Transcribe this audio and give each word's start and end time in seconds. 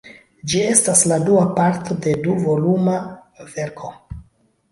Ĝi 0.51 0.61
estas 0.67 1.03
la 1.11 1.17
dua 1.25 1.43
parto 1.59 1.97
de 2.05 2.15
du-voluma 2.27 2.95
verko. 3.53 3.93